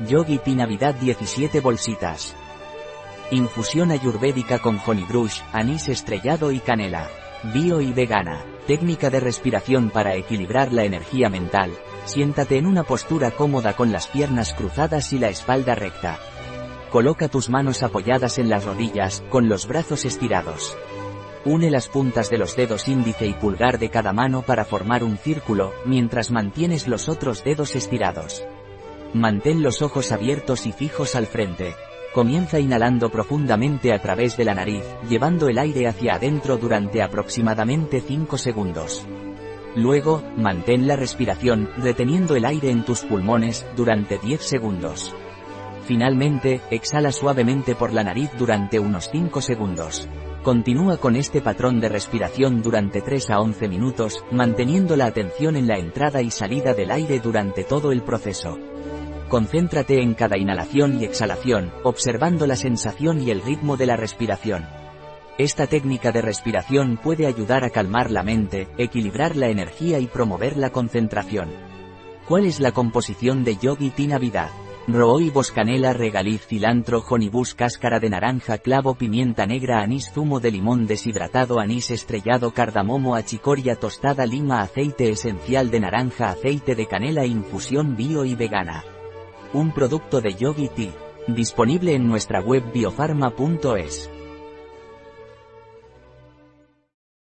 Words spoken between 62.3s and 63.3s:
la sensación y